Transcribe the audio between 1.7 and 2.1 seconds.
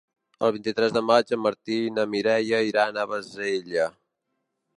i na